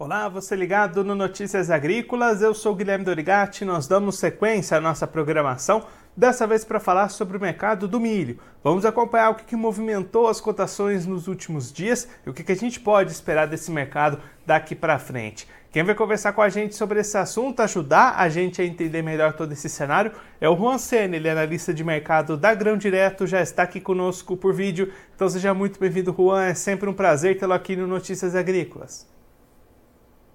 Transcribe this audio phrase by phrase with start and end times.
[0.00, 5.08] Olá, você ligado no Notícias Agrícolas, eu sou Guilherme Dorigati, nós damos sequência à nossa
[5.08, 5.86] programação,
[6.16, 8.38] dessa vez para falar sobre o mercado do milho.
[8.62, 12.52] Vamos acompanhar o que, que movimentou as cotações nos últimos dias e o que, que
[12.52, 15.48] a gente pode esperar desse mercado daqui para frente.
[15.72, 19.32] Quem vai conversar com a gente sobre esse assunto, ajudar a gente a entender melhor
[19.32, 23.26] todo esse cenário, é o Juan Senna, ele é analista de mercado da Grão Direto,
[23.26, 24.92] já está aqui conosco por vídeo.
[25.16, 29.17] Então seja muito bem-vindo, Juan, é sempre um prazer tê-lo aqui no Notícias Agrícolas.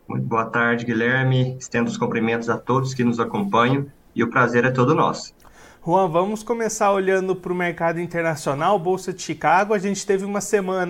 [0.07, 1.55] Muito boa tarde, Guilherme.
[1.59, 3.85] Estendo os cumprimentos a todos que nos acompanham
[4.15, 5.33] e o prazer é todo nosso.
[5.85, 9.73] Juan, vamos começar olhando para o mercado internacional, Bolsa de Chicago.
[9.73, 10.89] A gente teve uma semana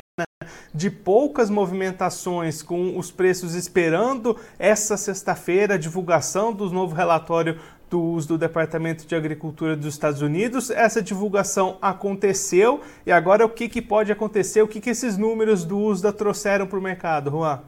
[0.74, 8.02] de poucas movimentações, com os preços esperando essa sexta-feira a divulgação do novo relatório do
[8.02, 10.72] uso do Departamento de Agricultura dos Estados Unidos.
[10.72, 14.64] Essa divulgação aconteceu e agora o que, que pode acontecer?
[14.64, 17.62] O que, que esses números do USDA trouxeram para o mercado, Juan?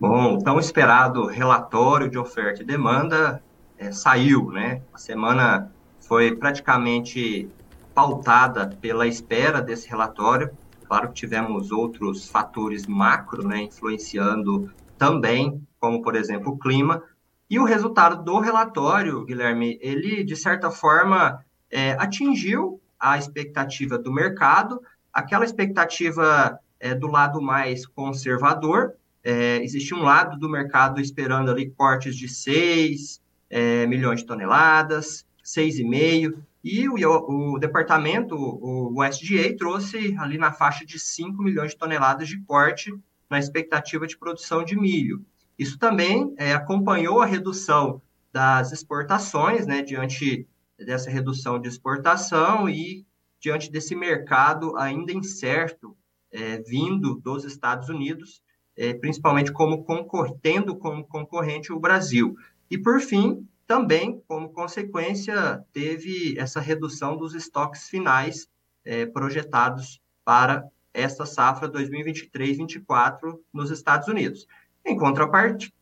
[0.00, 3.42] Bom, o tão esperado relatório de oferta e demanda
[3.76, 4.80] é, saiu, né?
[4.92, 7.50] A semana foi praticamente
[7.92, 10.50] pautada pela espera desse relatório.
[10.86, 17.02] Claro que tivemos outros fatores macro, né, influenciando também, como por exemplo o clima.
[17.50, 24.12] E o resultado do relatório, Guilherme, ele de certa forma é, atingiu a expectativa do
[24.12, 24.80] mercado,
[25.12, 28.94] aquela expectativa é, do lado mais conservador,
[29.28, 35.26] é, existe um lado do mercado esperando ali cortes de 6 é, milhões de toneladas,
[35.44, 36.34] 6,5,
[36.64, 42.26] e o, o departamento, o, o trouxe ali na faixa de 5 milhões de toneladas
[42.26, 42.90] de corte
[43.28, 45.22] na expectativa de produção de milho.
[45.58, 48.00] Isso também é, acompanhou a redução
[48.32, 53.04] das exportações, né, diante dessa redução de exportação e
[53.38, 55.94] diante desse mercado ainda incerto
[56.32, 58.40] é, vindo dos Estados Unidos,
[58.78, 62.36] é, principalmente como concor tendo como concorrente o Brasil.
[62.70, 68.48] E, por fim, também, como consequência, teve essa redução dos estoques finais
[68.84, 74.46] é, projetados para esta safra 2023-24 nos Estados Unidos.
[74.86, 75.74] Em contraparte,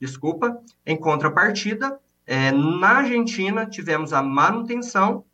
[0.00, 0.56] desculpa,
[0.86, 5.24] em contrapartida, é, na Argentina tivemos a manutenção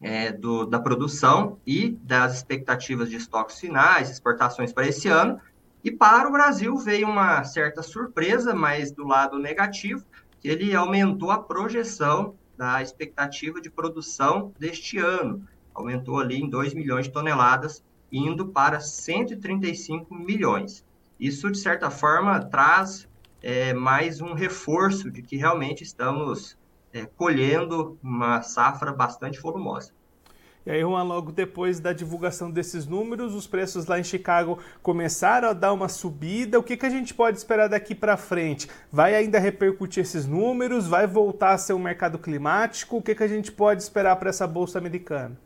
[0.00, 5.40] é, do, da produção e das expectativas de estoques finais, exportações para esse ano,
[5.84, 10.04] e para o Brasil veio uma certa surpresa, mas do lado negativo,
[10.40, 15.46] que ele aumentou a projeção da expectativa de produção deste ano.
[15.74, 17.82] Aumentou ali em 2 milhões de toneladas,
[18.12, 20.84] indo para 135 milhões.
[21.18, 23.08] Isso, de certa forma, traz
[23.42, 26.56] é, mais um reforço de que realmente estamos
[26.92, 29.92] é, colhendo uma safra bastante volumosa.
[30.64, 35.48] E aí, Juan, logo depois da divulgação desses números, os preços lá em Chicago começaram
[35.48, 36.58] a dar uma subida.
[36.58, 38.68] O que, que a gente pode esperar daqui para frente?
[38.90, 40.86] Vai ainda repercutir esses números?
[40.86, 42.98] Vai voltar a ser um mercado climático?
[42.98, 45.36] O que, que a gente pode esperar para essa bolsa americana?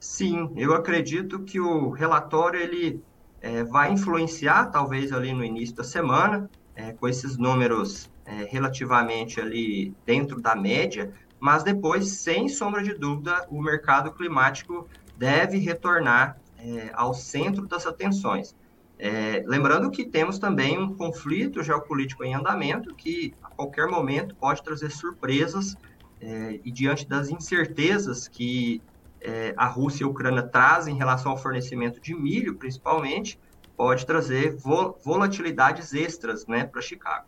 [0.00, 3.00] Sim, eu acredito que o relatório ele
[3.40, 9.40] é, vai influenciar, talvez ali no início da semana, é, com esses números é, relativamente
[9.40, 11.12] ali dentro da média,
[11.44, 17.86] mas depois, sem sombra de dúvida, o mercado climático deve retornar é, ao centro das
[17.86, 18.56] atenções.
[18.98, 24.62] É, lembrando que temos também um conflito geopolítico em andamento que a qualquer momento pode
[24.62, 25.76] trazer surpresas
[26.18, 28.80] é, e diante das incertezas que
[29.20, 33.38] é, a Rússia e a Ucrânia trazem em relação ao fornecimento de milho, principalmente,
[33.76, 34.56] pode trazer
[35.04, 37.26] volatilidades extras né, para Chicago.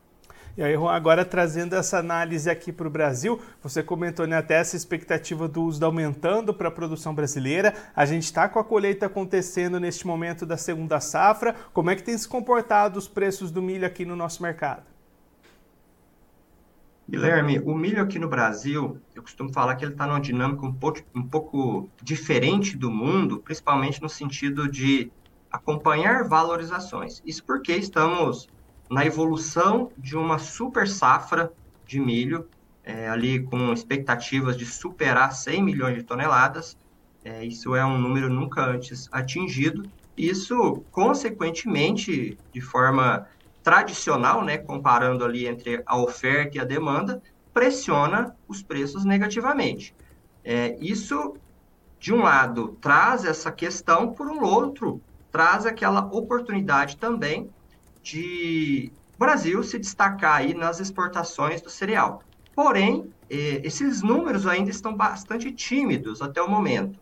[0.56, 4.54] E aí, Juan, agora trazendo essa análise aqui para o Brasil, você comentou né, até
[4.54, 7.74] essa expectativa do uso aumentando para a produção brasileira.
[7.94, 11.54] A gente está com a colheita acontecendo neste momento da segunda safra.
[11.74, 14.84] Como é que tem se comportado os preços do milho aqui no nosso mercado?
[17.06, 20.72] Guilherme, o milho aqui no Brasil, eu costumo falar que ele está numa dinâmica um
[20.72, 25.12] pouco, um pouco diferente do mundo, principalmente no sentido de
[25.52, 27.22] acompanhar valorizações.
[27.26, 28.48] Isso porque estamos
[28.90, 31.52] na evolução de uma super safra
[31.86, 32.48] de milho,
[32.84, 36.76] é, ali com expectativas de superar 100 milhões de toneladas.
[37.24, 39.90] É, isso é um número nunca antes atingido.
[40.16, 43.26] Isso, consequentemente, de forma
[43.62, 47.20] tradicional, né, comparando ali entre a oferta e a demanda,
[47.52, 49.94] pressiona os preços negativamente.
[50.44, 51.34] É, isso,
[51.98, 55.02] de um lado, traz essa questão, por um outro,
[55.32, 57.50] traz aquela oportunidade também
[58.14, 62.22] de Brasil se destacar aí nas exportações do cereal.
[62.54, 66.98] Porém, eh, esses números ainda estão bastante tímidos até o momento.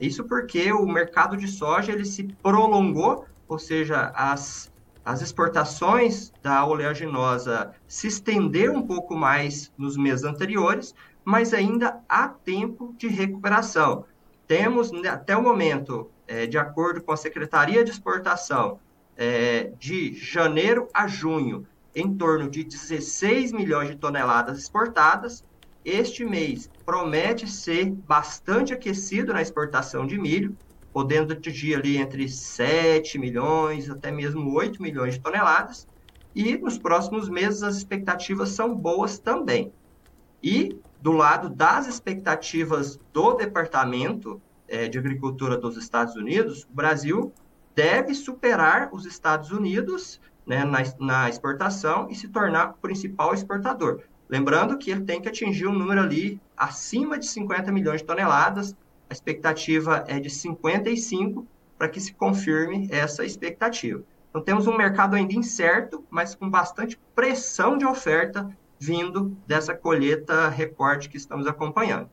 [0.00, 4.72] Isso porque o mercado de soja ele se prolongou ou seja, as,
[5.04, 12.28] as exportações da oleaginosa se estenderam um pouco mais nos meses anteriores, mas ainda há
[12.28, 14.04] tempo de recuperação.
[14.46, 18.78] Temos, né, até o momento, é, de acordo com a Secretaria de Exportação,
[19.16, 25.44] é, de janeiro a junho, em torno de 16 milhões de toneladas exportadas.
[25.84, 30.56] Este mês promete ser bastante aquecido na exportação de milho,
[30.92, 35.86] podendo atingir ali entre 7 milhões até mesmo 8 milhões de toneladas.
[36.34, 39.72] E nos próximos meses as expectativas são boas também.
[40.42, 47.32] E do lado das expectativas do Departamento é, de Agricultura dos Estados Unidos, o Brasil
[47.74, 54.02] deve superar os Estados Unidos né, na, na exportação e se tornar o principal exportador.
[54.28, 58.74] Lembrando que ele tem que atingir um número ali acima de 50 milhões de toneladas,
[59.08, 64.02] a expectativa é de 55 para que se confirme essa expectativa.
[64.30, 68.48] Então temos um mercado ainda incerto, mas com bastante pressão de oferta
[68.78, 72.10] vindo dessa colheita recorte que estamos acompanhando.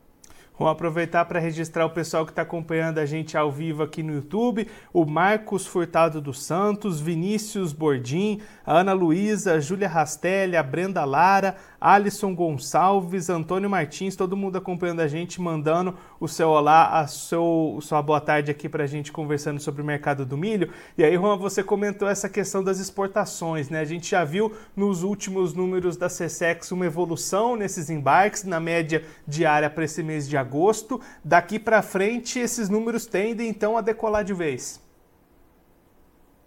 [0.62, 4.14] Vamos aproveitar para registrar o pessoal que está acompanhando a gente ao vivo aqui no
[4.14, 11.04] YouTube: o Marcos Furtado dos Santos, Vinícius Bordim, a Ana Luísa, Júlia Rastelli, a Brenda
[11.04, 17.08] Lara, Alisson Gonçalves, Antônio Martins, todo mundo acompanhando a gente, mandando o seu olá, a
[17.08, 20.70] seu, sua boa tarde aqui para a gente conversando sobre o mercado do milho.
[20.96, 23.80] E aí, Juan, você comentou essa questão das exportações, né?
[23.80, 29.04] A gente já viu nos últimos números da CSEX uma evolução nesses embarques, na média
[29.26, 31.00] diária para esse mês de agosto.
[31.24, 34.80] Daqui para frente, esses números tendem então a decolar de vez.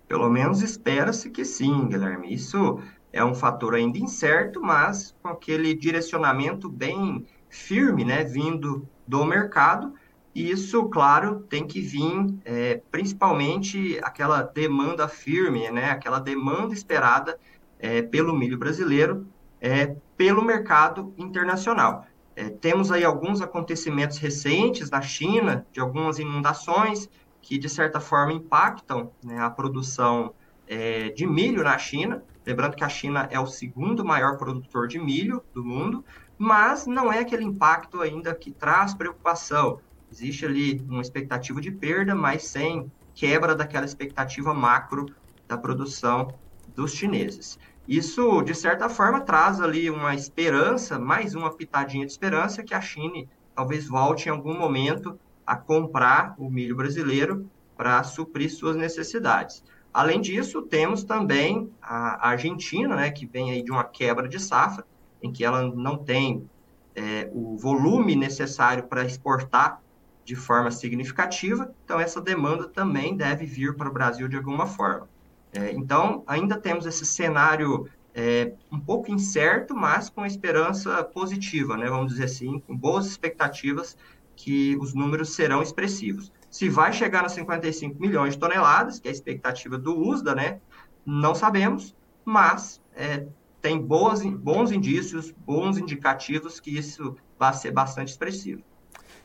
[0.08, 2.32] Pelo menos espera-se que sim, Guilherme.
[2.32, 2.80] Isso
[3.16, 9.94] é um fator ainda incerto, mas com aquele direcionamento bem firme, né, vindo do mercado.
[10.36, 17.40] E isso, claro, tem que vir é, principalmente aquela demanda firme, né, aquela demanda esperada
[17.80, 19.26] é, pelo milho brasileiro,
[19.62, 22.06] é, pelo mercado internacional.
[22.36, 27.10] É, temos aí alguns acontecimentos recentes na China, de algumas inundações,
[27.42, 30.34] que de certa forma impactam né, a produção
[30.68, 32.22] é, de milho na China.
[32.46, 36.06] Lembrando que a China é o segundo maior produtor de milho do mundo,
[36.38, 39.80] mas não é aquele impacto ainda que traz preocupação.
[40.12, 45.06] Existe ali uma expectativa de perda, mas sem quebra daquela expectativa macro
[45.48, 47.58] da produção dos chineses.
[47.88, 52.82] Isso, de certa forma, traz ali uma esperança, mais uma pitadinha de esperança, que a
[52.82, 59.64] China talvez volte em algum momento a comprar o milho brasileiro para suprir suas necessidades.
[59.96, 64.86] Além disso, temos também a Argentina, né, que vem aí de uma quebra de safra,
[65.24, 66.50] em que ela não tem
[66.94, 69.82] é, o volume necessário para exportar
[70.26, 75.08] de forma significativa, então essa demanda também deve vir para o Brasil de alguma forma.
[75.54, 81.88] É, então, ainda temos esse cenário é, um pouco incerto, mas com esperança positiva, né,
[81.88, 83.96] vamos dizer assim, com boas expectativas
[84.36, 86.34] que os números serão expressivos.
[86.56, 90.62] Se vai chegar nos 55 milhões de toneladas, que é a expectativa do USDA, né?
[91.06, 91.94] Não sabemos,
[92.24, 93.26] mas é,
[93.62, 98.64] tem boas, bons indícios, bons indicativos que isso vai ser bastante expressivo.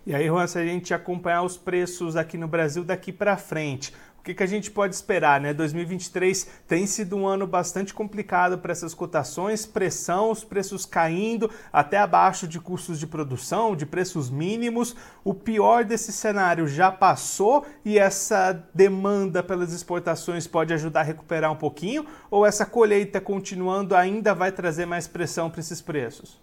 [0.05, 3.95] E aí, Juan, se a gente acompanhar os preços aqui no Brasil daqui para frente,
[4.21, 5.55] o que, que, a gente pode esperar, né?
[5.55, 11.97] 2023 tem sido um ano bastante complicado para essas cotações, pressão, os preços caindo até
[11.97, 14.95] abaixo de custos de produção, de preços mínimos.
[15.25, 21.50] O pior desse cenário já passou e essa demanda pelas exportações pode ajudar a recuperar
[21.50, 22.05] um pouquinho?
[22.31, 26.39] Ou essa colheita continuando ainda vai trazer mais pressão para esses preços?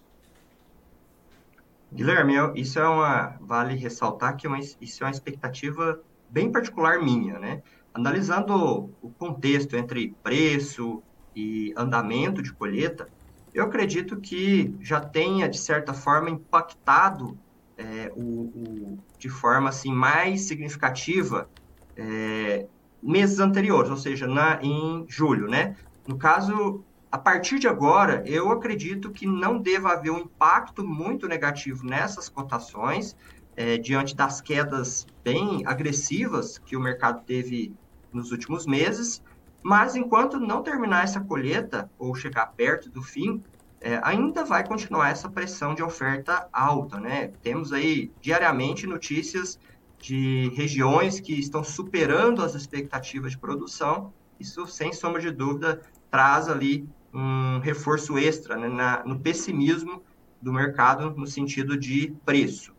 [1.92, 3.36] Guilherme, isso é uma.
[3.40, 7.62] Vale ressaltar que é uma, isso é uma expectativa bem particular minha, né?
[7.92, 11.02] Analisando o contexto entre preço
[11.34, 13.08] e andamento de colheita,
[13.52, 17.38] eu acredito que já tenha, de certa forma, impactado
[17.76, 21.48] é, o, o, de forma assim, mais significativa
[21.96, 22.66] é,
[23.02, 25.76] meses anteriores, ou seja, na, em julho, né?
[26.06, 31.26] No caso, a partir de agora, eu acredito que não deva haver um impacto muito
[31.26, 33.16] negativo nessas cotações,
[33.58, 37.74] é, diante das quedas bem agressivas que o mercado teve
[38.12, 39.20] nos últimos meses,
[39.64, 43.42] mas enquanto não terminar essa colheita ou chegar perto do fim,
[43.80, 47.32] é, ainda vai continuar essa pressão de oferta alta, né?
[47.42, 49.58] Temos aí diariamente notícias
[49.98, 54.12] de regiões que estão superando as expectativas de produção.
[54.38, 55.80] Isso, sem sombra de dúvida,
[56.12, 60.00] traz ali um reforço extra né, na, no pessimismo
[60.40, 62.77] do mercado no sentido de preço.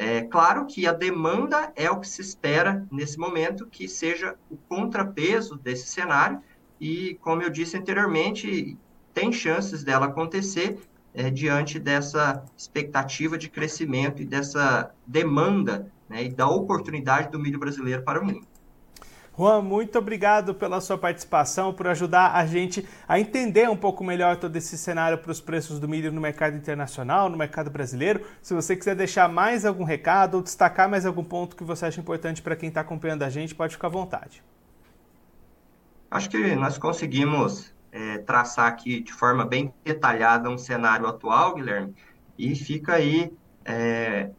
[0.00, 4.56] É claro que a demanda é o que se espera nesse momento que seja o
[4.56, 6.40] contrapeso desse cenário,
[6.80, 8.78] e como eu disse anteriormente,
[9.12, 10.78] tem chances dela acontecer
[11.12, 17.58] é, diante dessa expectativa de crescimento e dessa demanda né, e da oportunidade do milho
[17.58, 18.46] brasileiro para o mundo.
[19.38, 24.36] Juan, muito obrigado pela sua participação, por ajudar a gente a entender um pouco melhor
[24.36, 28.26] todo esse cenário para os preços do milho no mercado internacional, no mercado brasileiro.
[28.42, 32.00] Se você quiser deixar mais algum recado ou destacar mais algum ponto que você acha
[32.00, 34.42] importante para quem está acompanhando a gente, pode ficar à vontade.
[36.10, 41.94] Acho que nós conseguimos é, traçar aqui de forma bem detalhada um cenário atual, Guilherme,
[42.36, 43.32] e fica aí
[43.64, 44.30] é,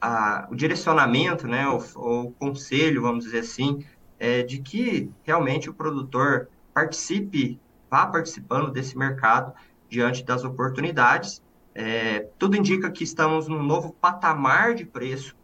[0.00, 3.84] a, o direcionamento, né, o, o conselho, vamos dizer assim,
[4.18, 7.58] é, de que realmente o produtor participe,
[7.90, 9.52] vá participando desse mercado
[9.88, 11.42] diante das oportunidades.
[11.74, 15.36] É, tudo indica que estamos num novo patamar de preço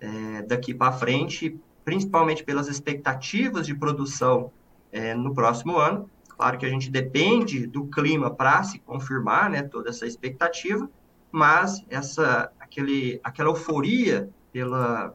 [0.00, 4.50] é, daqui para frente, principalmente pelas expectativas de produção
[4.92, 6.10] é, no próximo ano.
[6.28, 10.88] Claro que a gente depende do clima para se confirmar né, toda essa expectativa,
[11.32, 15.14] mas essa aquele, aquela euforia pela,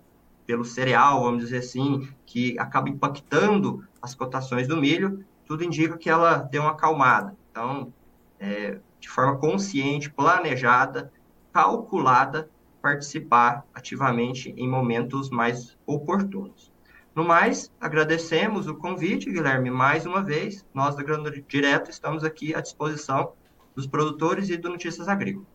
[0.51, 6.09] pelo cereal, vamos dizer assim, que acaba impactando as cotações do milho, tudo indica que
[6.09, 7.37] ela deu uma acalmada.
[7.49, 7.93] Então,
[8.37, 11.09] é, de forma consciente, planejada,
[11.53, 12.49] calculada,
[12.81, 16.69] participar ativamente em momentos mais oportunos.
[17.15, 20.65] No mais, agradecemos o convite, Guilherme, mais uma vez.
[20.73, 23.31] Nós da Grande Direto estamos aqui à disposição
[23.73, 25.47] dos produtores e do Notícias Agrícolas.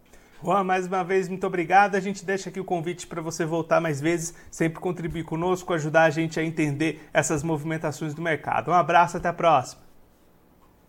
[0.42, 1.94] Juan, mais uma vez, muito obrigado.
[1.94, 6.04] A gente deixa aqui o convite para você voltar mais vezes, sempre contribuir conosco, ajudar
[6.04, 8.70] a gente a entender essas movimentações do mercado.
[8.70, 9.82] Um abraço, até a próxima.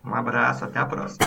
[0.04, 1.26] Um abraço, até a próxima.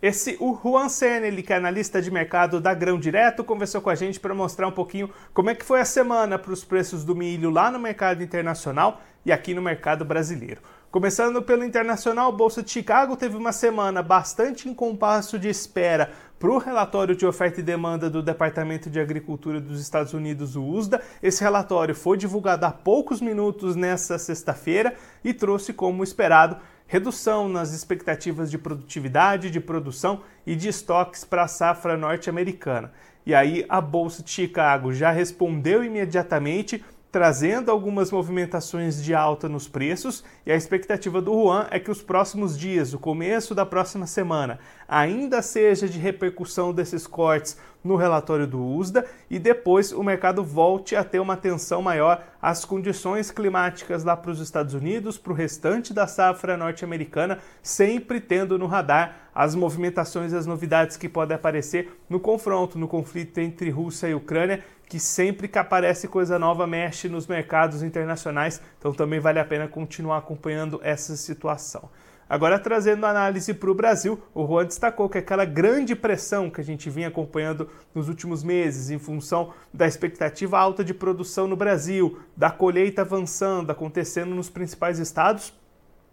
[0.00, 3.90] Esse, o Juan Sen, ele que é analista de mercado da Grão Direto, conversou com
[3.90, 7.04] a gente para mostrar um pouquinho como é que foi a semana para os preços
[7.04, 10.62] do milho lá no mercado internacional e aqui no mercado brasileiro.
[10.88, 16.12] Começando pelo internacional, a Bolsa de Chicago teve uma semana bastante em compasso de espera
[16.38, 20.62] para o relatório de oferta e demanda do Departamento de Agricultura dos Estados Unidos, o
[20.62, 21.02] USDA.
[21.20, 27.72] Esse relatório foi divulgado há poucos minutos nesta sexta-feira e trouxe, como esperado, redução nas
[27.72, 32.92] expectativas de produtividade, de produção e de estoques para a safra norte-americana.
[33.26, 39.66] E aí a Bolsa de Chicago já respondeu imediatamente trazendo algumas movimentações de alta nos
[39.66, 44.06] preços, e a expectativa do Juan é que os próximos dias, o começo da próxima
[44.06, 50.42] semana, ainda seja de repercussão desses cortes no relatório do USDA e depois o mercado
[50.42, 55.32] volte a ter uma atenção maior às condições climáticas lá para os Estados Unidos, para
[55.32, 61.08] o restante da safra norte-americana, sempre tendo no radar as movimentações e as novidades que
[61.08, 66.38] podem aparecer no confronto, no conflito entre Rússia e Ucrânia, que sempre que aparece coisa
[66.38, 71.90] nova mexe nos mercados internacionais, então também vale a pena continuar acompanhando essa situação.
[72.28, 76.64] Agora, trazendo análise para o Brasil, o Juan destacou que aquela grande pressão que a
[76.64, 82.18] gente vinha acompanhando nos últimos meses, em função da expectativa alta de produção no Brasil,
[82.36, 85.54] da colheita avançando, acontecendo nos principais estados,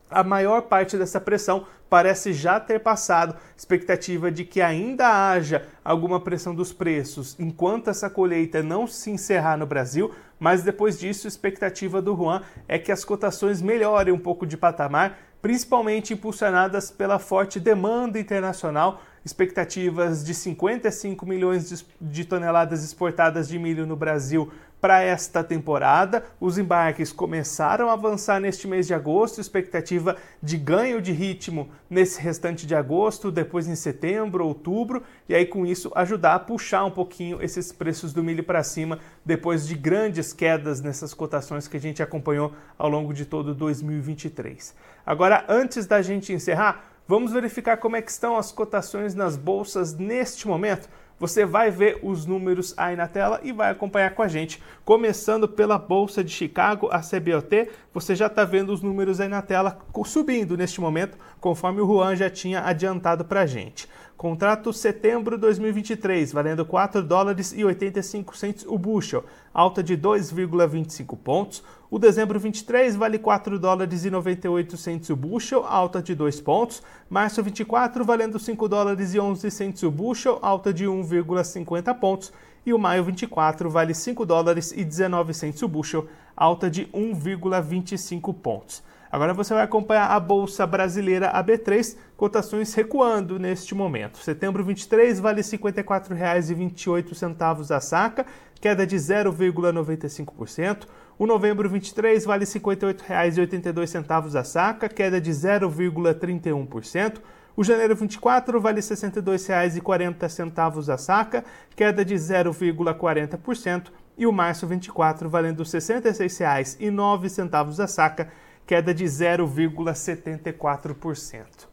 [0.10, 3.36] a maior parte dessa pressão parece já ter passado.
[3.56, 9.58] Expectativa de que ainda haja alguma pressão dos preços enquanto essa colheita não se encerrar
[9.58, 14.46] no Brasil, mas depois disso, expectativa do Juan é que as cotações melhorem um pouco
[14.46, 23.48] de patamar, principalmente impulsionadas pela forte demanda internacional expectativas de 55 milhões de toneladas exportadas
[23.48, 24.52] de milho no Brasil
[24.86, 26.24] para esta temporada.
[26.40, 32.22] Os embarques começaram a avançar neste mês de agosto, expectativa de ganho de ritmo nesse
[32.22, 36.92] restante de agosto, depois em setembro, outubro, e aí com isso ajudar a puxar um
[36.92, 41.82] pouquinho esses preços do milho para cima depois de grandes quedas nessas cotações que a
[41.82, 44.76] gente acompanhou ao longo de todo 2023.
[45.04, 49.94] Agora, antes da gente encerrar, Vamos verificar como é que estão as cotações nas bolsas
[49.94, 50.90] neste momento.
[51.20, 54.62] Você vai ver os números aí na tela e vai acompanhar com a gente.
[54.84, 59.42] Começando pela Bolsa de Chicago, a CBOT, você já está vendo os números aí na
[59.42, 63.88] tela subindo neste momento, conforme o Juan já tinha adiantado para a gente.
[64.18, 71.62] Contrato setembro 2023, valendo 4 dólares e 85 cents o bushel, alta de 2,25 pontos.
[71.92, 76.82] O dezembro 23 vale 4 dólares e 98 cents o bushel, alta de 2 pontos.
[77.10, 82.32] Março 24 valendo 5 dólares e 11 cents o bushel, alta de 1,50 pontos.
[82.66, 86.08] E o maio 24 vale 5 dólares e 19 cents o bushel,
[86.38, 88.82] alta de 1,25 pontos.
[89.16, 94.18] Agora você vai acompanhar a Bolsa Brasileira AB3, cotações recuando neste momento.
[94.18, 98.26] Setembro 23 vale R$ 54,28 a saca,
[98.60, 100.86] queda de 0,95%.
[101.18, 107.22] O novembro 23 vale R$ 58,82 a saca, queda de 0,31%.
[107.56, 113.84] O janeiro 24 vale R$ 62,40 a saca, queda de 0,40%.
[114.18, 118.30] E o março 24 valendo R$ 66,09 a saca,
[118.66, 121.68] queda de 0,74%.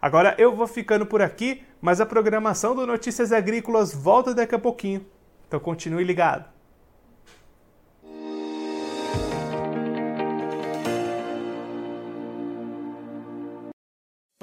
[0.00, 4.58] Agora eu vou ficando por aqui, mas a programação do Notícias Agrícolas volta daqui a
[4.58, 5.04] pouquinho.
[5.46, 6.59] Então continue ligado.